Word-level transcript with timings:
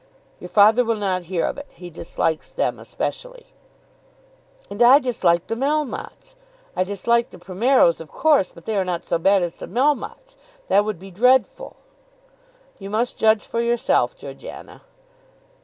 "Your 0.39 0.49
father 0.49 0.83
will 0.83 0.95
not 0.97 1.25
hear 1.25 1.45
of 1.45 1.59
it. 1.59 1.67
He 1.69 1.91
dislikes 1.91 2.51
them 2.51 2.79
especially." 2.79 3.53
"And 4.67 4.81
I 4.81 4.97
dislike 4.97 5.45
the 5.45 5.53
Melmottes. 5.55 6.33
I 6.75 6.83
dislike 6.83 7.29
the 7.29 7.37
Primeros 7.37 8.01
of 8.01 8.09
course, 8.09 8.51
but 8.51 8.65
they 8.65 8.75
are 8.77 8.83
not 8.83 9.05
so 9.05 9.19
bad 9.19 9.43
as 9.43 9.57
the 9.57 9.67
Melmottes. 9.67 10.37
That 10.69 10.85
would 10.85 10.97
be 10.97 11.11
dreadful." 11.11 11.75
"You 12.79 12.89
must 12.89 13.19
judge 13.19 13.45
for 13.45 13.61
yourself, 13.61 14.15
Georgiana." 14.15 14.81